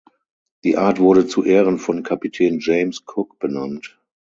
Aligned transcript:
Die 0.63 0.77
Art 0.79 0.97
wurde 0.99 1.27
zu 1.27 1.43
Ehren 1.45 1.77
von 1.77 2.01
Kapitän 2.01 2.57
James 2.59 3.03
Cook 3.05 3.37
benannt. 3.37 3.99